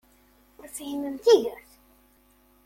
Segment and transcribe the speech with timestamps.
[0.59, 1.69] Ur tefhimem tigert!